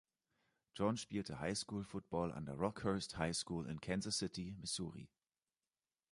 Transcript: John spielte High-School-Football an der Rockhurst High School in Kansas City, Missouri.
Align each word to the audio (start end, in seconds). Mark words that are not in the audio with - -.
John 0.73 0.97
spielte 0.97 1.39
High-School-Football 1.39 2.31
an 2.31 2.47
der 2.47 2.55
Rockhurst 2.55 3.19
High 3.19 3.37
School 3.37 3.67
in 3.69 3.79
Kansas 3.79 4.17
City, 4.17 4.55
Missouri. 4.59 5.07